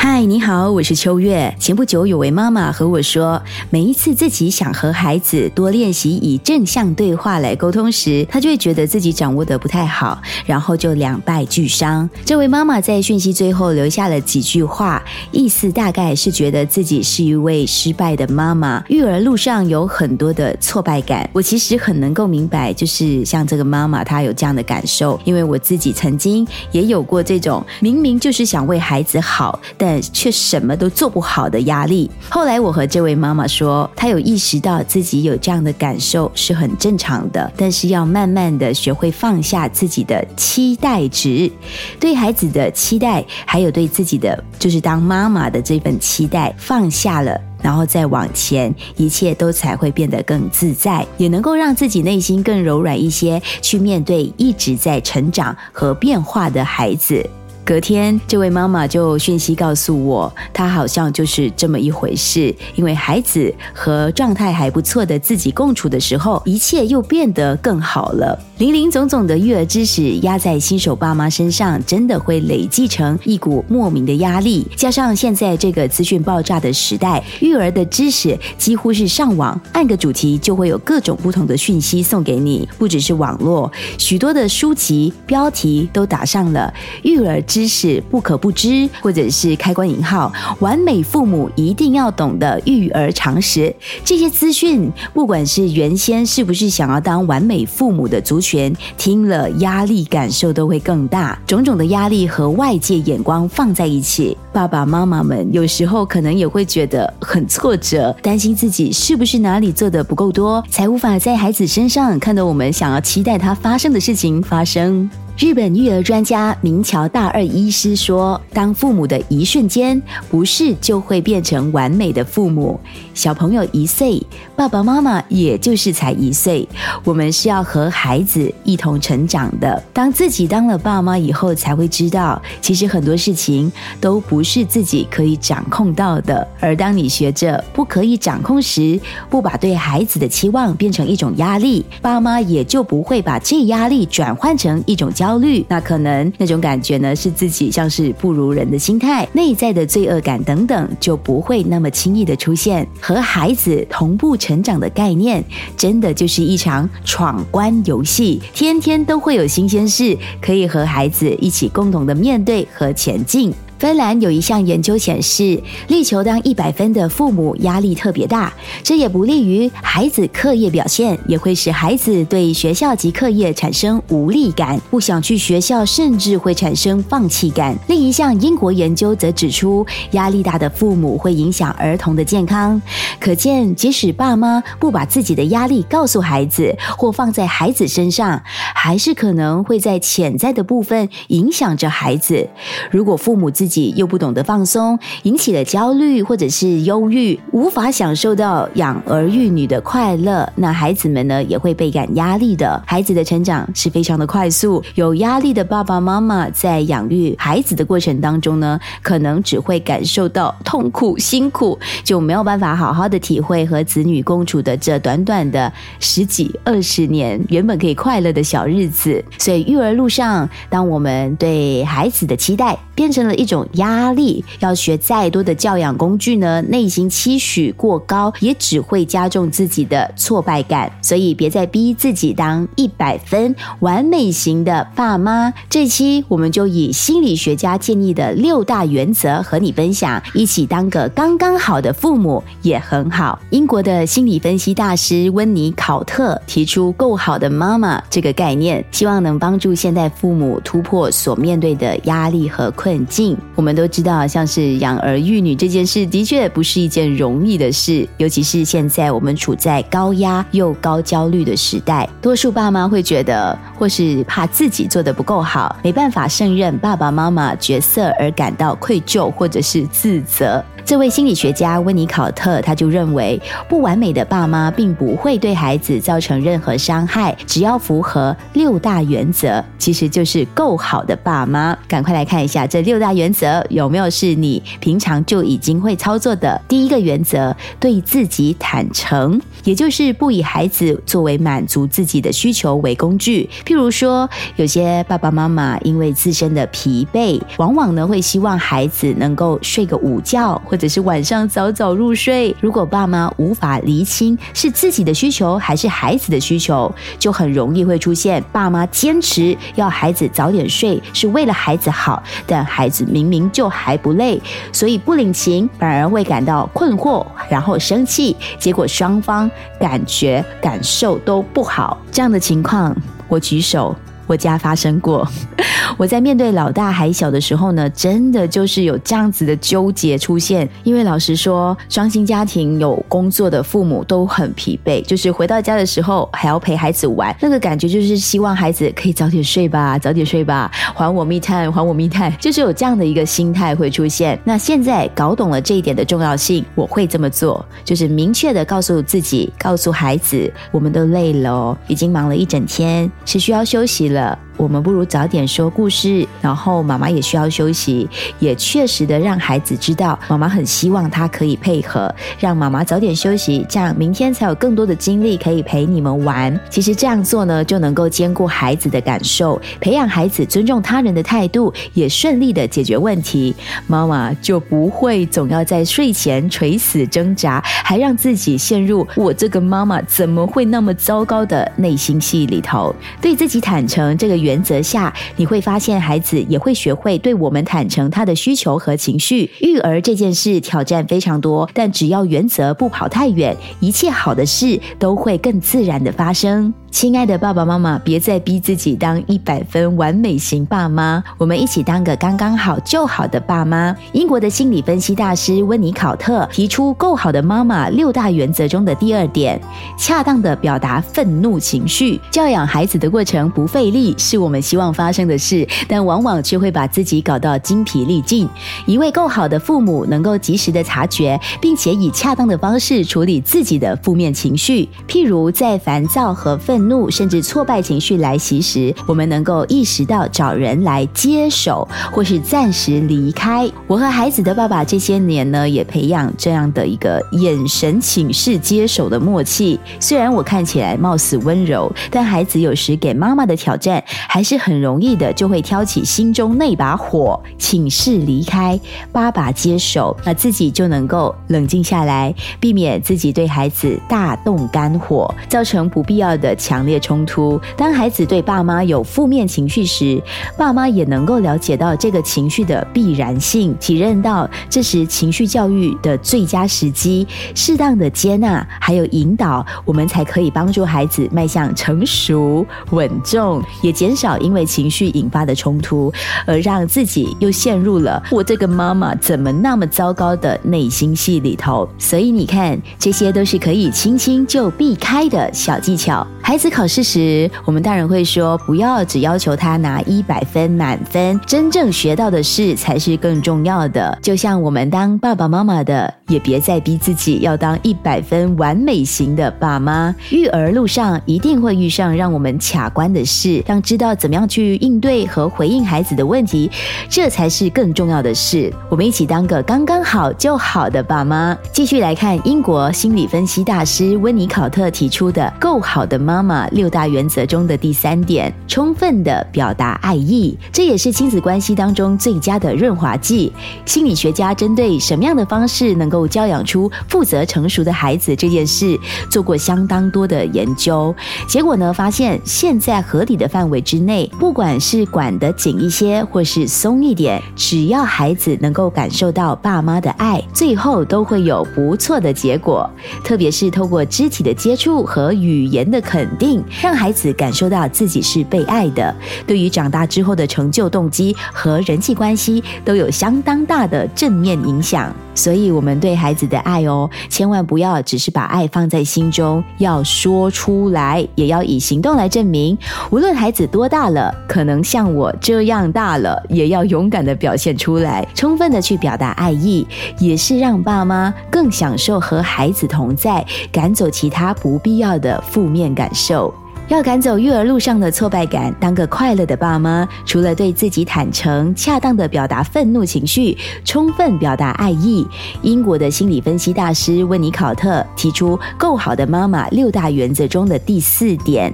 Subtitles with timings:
[0.00, 1.52] 嗨，你好，我是秋月。
[1.58, 12.08] 前不久有位妈妈和我说，每一次自己想和孩子多练习以正向对话来沟通时，她就会觉得自己掌握的不太好，然后就两败俱伤。
[12.24, 21.28] 这位妈妈在讯息最后留下了几句话，意思大概是觉得自己是一位失败的妈妈，育儿路上有很多的挫败感。
[21.32, 32.10] 我其实很能够明白，就是像这个妈妈她有这样的感受，因为我自己曾经也有过这种明明就是想为孩子好，但但却什么都做不好的压力。
[32.28, 41.50] 后来我和这位妈妈说，她有意识到自己有这样的感受是很正常的，但是要慢慢的学会放下自己的期待值，
[41.98, 57.26] 对孩子的期待，还有对自己的就是当妈妈的这份期待放下了，然后再往前，一切都才会变得更自在，也能够让自己内心更柔软一些，去面对一直在成长和变化的孩子。
[57.68, 62.54] 隔天，这位妈妈就讯息告诉我，她好像就是这么一回事。
[62.74, 68.42] 因为孩子和状态还不错的自己共处的时候，一切又变得更好了。
[68.56, 74.66] 林林总总的育儿知识压在新手爸妈身上，真的会累积成一股莫名的压力。
[74.74, 86.72] 加上现在这个资讯爆炸的时代，育儿的知识几乎是上网按个主题就会有各种不同的讯息送给你，不只是网络，许多的书籍标题都打上了
[87.02, 87.57] 育儿知。
[87.58, 93.74] 知识不可不知，或者是开关引号，完美父母一定要懂的育儿常识。
[94.04, 101.36] 这些资讯，不管是原先是不是想要当完美父母的族群，听了压力感受都会更大。
[101.48, 115.10] 种种的压力和外界眼光放在一起，爸爸妈妈们有时候可能也会觉得很挫折，担心自己是不是哪里做的不够多，才无法在孩子身上看到我们想要期待他发生的事情发生。
[115.38, 122.78] 日本育儿专家明桥大二医师说：“当父母的一瞬间，不是就会变成完美的父母。
[123.14, 124.20] 小朋友一岁，
[124.56, 126.68] 爸爸妈妈也就是才一岁，
[127.04, 129.80] 我们是要和孩子一同成长的。
[129.92, 133.70] 当自己当了爸妈以后，才会知道，其实很多事情
[134.00, 136.44] 都不是自己可以掌控到的。
[136.58, 139.00] 而当你学着不可以掌控时，
[139.30, 152.88] 不把对孩子的期望变成一种压力，爸妈也就不会把这压力转换成一种焦。”焦虑，那可能那种感觉呢，是自己像是不如人的心态，内在的罪恶感等等，就不会那么轻易的出现。
[152.98, 155.44] 和孩子同步成长的概念，
[155.76, 163.52] 真的就是一场闯关游戏，天天都会有新鲜事，可以和孩子一起共同的面对和前进。
[163.78, 168.52] 芬兰有一项研究显示，力求当一百分的父母压力特别大，
[168.82, 177.76] 这也不利于孩子课业表现，也会使孩子对学校及课业产生无力感，不想去学校，甚至会产生放弃感。
[177.86, 182.82] 另一项英国研究则指出，压力大的父母会影响儿童的健康。
[183.20, 188.42] 可见，即使爸妈不把自己的压力告诉孩子，或放在孩子身上，
[188.74, 192.48] 还是可能会在潜在的部分影响着孩子。
[192.90, 202.82] 如果父母自自己又不懂得放松，引起了焦虑或者是忧郁，无法享受到养儿育女的快乐，那孩子们呢也会倍感压力的。
[202.86, 219.22] 孩子的成长是非常的快速，有压力的爸爸妈妈在养育孩子的过程当中呢，可能只会感受到痛苦辛苦，就没有办法好好的体会和子女共处的这短短的十几二十年原本可以快乐的小日子。
[219.36, 223.57] 所以育儿路上，当我们对孩子的期待变成了一种。
[223.74, 230.90] 压力要学再多的教养工具呢，内心期许过高，也只会加重自己的挫败感。
[231.00, 235.52] 所以别再逼自己当一百分完美型的爸妈。
[235.68, 243.38] 这期我们就以心理学家建议的六大原则和你分享，一起当个刚刚好的父母也很好。
[243.50, 253.36] 英国的心理分析大师温尼考特提出“够好的妈妈”这个概念，希望能帮助现代父母突破所面对的压力和困境。
[253.58, 258.08] 我们都知道，像是养儿育女这件事，的确不是一件容易的事。
[258.16, 270.64] 尤其是现在我们处在高压又高焦虑的时代，多数爸妈会觉得，或是怕自己做的不够好，没办法胜任爸爸妈妈角色而感到愧疚或者是自责。
[270.88, 273.38] 这位心理学家温尼考特他就认为，
[273.68, 281.76] 不完美的爸妈并不会对孩子造成任何伤害，只要符合六大原则，其实就是够好的爸妈。
[281.86, 286.58] 赶快来看一下这六大原则有没有是你平常就已经会操作的。
[286.66, 293.46] 第一个原则，对自己坦诚，也就是不以孩子作为满足自己的需求为工具。
[293.66, 294.26] 譬如说，
[294.56, 302.54] 有些爸爸妈妈因为自身的疲惫，往往呢会希望孩子能够睡个午觉，或者是晚上早早入睡。
[302.60, 314.40] 如果爸妈无法厘清是自己的需求还是孩子的需求，就很容易会出现爸妈坚持要孩子早点睡是为了孩子好，但孩子明明就还不累，
[314.72, 321.98] 所以不领情，反而会感到困惑，然后生气，结果双方感觉感受都不好。
[322.12, 322.96] 这样的情况，
[323.26, 323.96] 我举手。
[324.28, 325.26] 我家发生过，
[325.98, 330.68] 我在面对老大还小的时候呢，真的就是有这样子的纠结出现。
[330.84, 344.38] 因为老实说，双薪家庭有工作的父母都很疲惫，就是回到家的时候还要陪孩子玩，那个感觉就是希望孩子可以早点睡吧，早点睡吧，还我密探，还我密探，就是有这样的一个心态会出现。
[344.44, 354.17] 那现在搞懂了这一点的重要性，我会这么做，就是明确的告诉自己，告诉孩子，我们都累了，已经忙了一整天，是需要休息了。
[354.18, 358.08] Bila 我们不如早点说故事，然后妈妈也需要休息，
[358.40, 366.58] 也确实的让孩子知道，妈妈很希望他可以配合，让妈妈早点休息，这样明天才有更多的精力可以陪你们玩。
[366.68, 373.54] 其实这样做呢，就能够兼顾孩子的感受，培养孩子尊重他人的态度，也顺利的解决问题。
[373.86, 384.08] 妈妈就不会总要在睡前垂死挣扎，还让自己陷入我这个妈妈怎么会那么糟糕的内心戏里头，对自己坦诚。
[384.18, 389.50] 这个原则下，你会发现孩子也会学会对我们坦诚他的需求和情绪。
[389.60, 396.72] 育儿这件事挑战非常多，但只要原则不跑太远，一切好的事都会更自然的发生。
[396.90, 403.94] 亲爱的爸爸妈妈，别再逼自己当一百分完美型爸妈，我们一起当个刚刚好就好的爸妈。
[404.12, 409.60] 英国的心理分析大师温尼考特提出“够好的妈妈”六大原则中的第二点：
[409.98, 412.18] 恰当的表达愤怒情绪。
[412.30, 418.48] 教养孩子的过程不费力，是我们希望发生的事，但往往却会把自己搞到精疲力尽。
[418.86, 426.78] 一位够好的父母，能够及时的察觉，并且以恰当的方式处理自己的负面情绪，譬如在烦躁和愤。
[426.78, 433.68] 愤怒甚至挫败情绪来袭时，我们能够意识到找人来接手，或是暂时离开。
[433.88, 439.76] 我和孩子的爸爸这些年呢，也培养这样的一个眼神请示接手的默契。
[439.98, 448.78] 虽然我看起来貌似温柔，但孩子有时给妈妈的挑战，还是很容易的就会挑起心中那把火，请示离开，
[449.10, 456.54] 爸爸接手，那自己就能够冷静下来，避免自己对孩子大动肝火，造成不必要的。
[456.68, 457.58] 强烈冲突。
[457.78, 460.22] 当孩子对爸妈有负面情绪时，
[460.58, 476.12] 爸妈也能够了解到这个情绪的必然性，体认到这时情绪教育的最佳时机，适当的接纳还有引导，我们才可以帮助孩子迈向成熟稳重，也减少因为情绪引发的冲突，
[476.46, 481.88] 而让自己又陷入了我这个妈妈怎么那么糟糕的内心戏里头。
[481.98, 486.26] 所以你看，这些都是可以轻轻就避开的小技巧。
[486.42, 500.14] 孩子考试时，我们大人会说：“不要只要求他拿一百分满分，真正学到的事才是更重要的。”就像我们当爸爸妈妈的，也别再逼自己要当一百分完美型的爸妈。
[500.30, 506.70] 育儿路上一定会遇上让我们卡关的事，让知道要怎么样去应对和回应孩子的问题，
[507.08, 508.72] 这才是更重要的事。
[508.88, 511.56] 我们一起当个刚刚好就好的爸妈。
[511.72, 516.18] 继续来看英国心理分析大师温尼考特提出的“够好的”。
[516.28, 523.52] 妈妈六大原则中的第三点，充分的表达爱意，这也是亲子关系当中最佳的润滑剂。
[523.86, 528.98] 心理学家针对什么样的方式能够教养出负责成熟的孩子这件事，
[529.30, 531.14] 做过相当多的研究。
[531.48, 542.88] 结果呢，发现现在合理的范围之内，不管是管得紧一些，或是松一点，只要孩子能够感受到爸妈的爱，最后都会有不错的结果。
[543.24, 546.26] 特别是透过肢体的接触和语言的肯。
[546.38, 549.12] 定让孩子感受到自己是被爱的，
[549.44, 555.12] 对于长大之后的成就动机和人际关系都有相当大的正面影响。
[555.34, 562.76] 所以，我们对孩子的爱哦，千万不要只是把爱放在心中，要说出来，也要以行动来证明。
[563.10, 563.77] 无论孩子多。
[563.78, 569.86] 多大了，可能像我这样大了，也要勇敢的表现出来，充分的去表达爱意，
[570.18, 576.52] 也是让爸妈更享受和孩子同在，赶走其他不必要的负面感受。
[576.88, 585.26] 要赶走育儿路上的挫败感，当个快乐的爸妈，除了对自己坦诚、恰当的表达愤怒情绪，充分表达爱意，
[585.60, 591.70] 英国的心理分析大师温尼考特提出“够好的妈妈”六大原则中的第四点。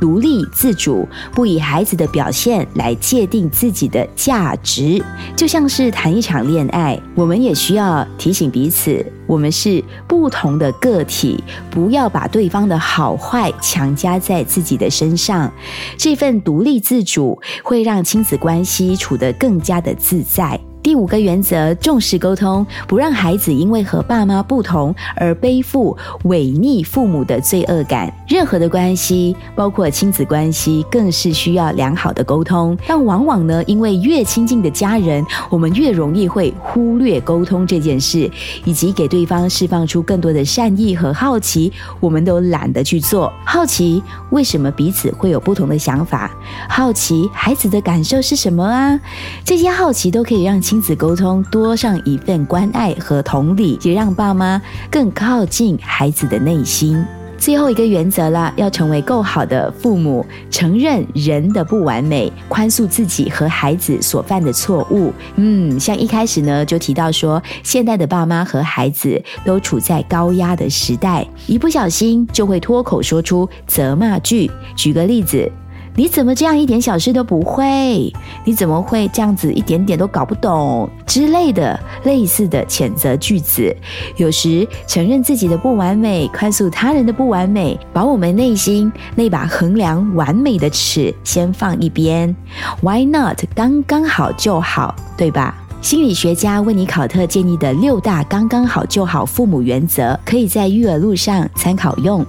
[0.00, 5.02] 独立自主，不以孩子的表现来界定自己的价值，
[5.36, 15.50] 就像是谈一场恋爱，我们也需要提醒彼此，我们是不同的个体，不要把对方的好坏强加在自己的身上。
[15.96, 20.60] 这份独立自主会让亲子关系处得更加的自在。
[20.82, 28.12] 第五个原则，重视沟通，不让孩子因为和爸妈不同而背负违逆父母的罪恶感。
[28.26, 32.76] 任何的关系，包括亲子关系，更是需要良好的沟通。
[32.84, 38.28] 但往往呢，因为越亲近的家人，我们越容易会忽略沟通这件事，
[38.64, 43.32] 以及给对方释放出更多的善意和好奇，我们都懒得去做。
[43.44, 46.28] 好奇为什么彼此会有不同的想法？
[46.68, 48.98] 好奇孩子的感受是什么啊？
[49.44, 50.60] 这些好奇都可以让。
[50.72, 54.58] 亲子沟通多上一份关爱和同理，也让爸妈
[54.90, 57.04] 更靠近孩子的内心。
[57.36, 65.12] 最后一个原则啦，要成为够好的父母，承认人的不完美，宽恕自己和孩子所犯的错误。
[65.36, 74.50] 嗯，像一开始呢就提到说，现代的爸妈和孩子都处在高压的时代，一不小心就会脱口说出责骂句。
[74.74, 75.52] 举个例子。
[75.94, 78.10] 你怎么这样一点小事都不会？
[78.46, 83.76] 你怎么会这样子一点点都搞不懂之类的类似的谴责句子？
[84.16, 92.34] 有时承认自己的不完美，宽恕他人的不完美，把我们内心那把衡量完美的尺先放一边。
[92.80, 93.44] Why not？
[93.54, 95.54] 刚刚好就好，对吧？
[95.82, 102.24] 心理学家温尼考特建议的六大刚刚好就好父母原则，可以在育儿路上参考用。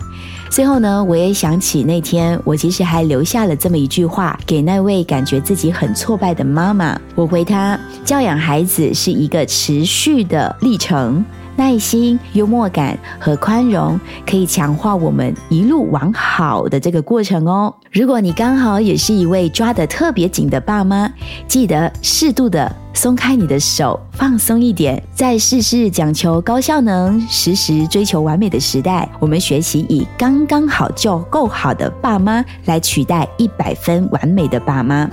[0.53, 6.95] 最后呢，我也想起那天，我其实还留下了这么一句话给那位感觉自己很挫败的妈妈。
[7.15, 17.73] 我回她：教养孩子是一个持续的历程，耐心、幽默感和宽容可以强化我们一路往好的这个过程哦。
[17.91, 21.11] 如果你刚好也是一位抓得特别紧的爸妈，
[21.47, 22.71] 记得适度的。
[22.95, 25.01] 松开你的手，放松一点。
[25.15, 35.09] 在事事讲求高效能、时时追求完美的时代，我们学习以刚刚好就够好的爸妈来取代一百分完美的爸妈，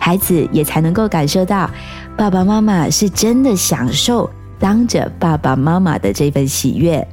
[0.00, 1.70] 孩子也才能够感受到
[2.16, 4.28] 爸爸妈妈是真的享受。
[4.60, 7.04] 当着爸爸妈妈的这份喜悦，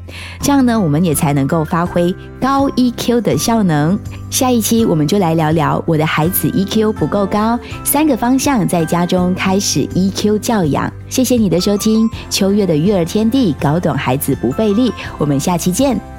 [0.42, 3.98] 这样呢，我们也才能够发挥高 EQ 的效能。
[4.30, 10.92] 下一期我们就来聊聊我的孩子 EQ 不够高，三个方向在家中开始 EQ 教养。
[11.10, 14.92] 谢谢你的收听，秋月的育儿天地，搞懂孩子不费力。
[15.18, 16.17] 我们下期见。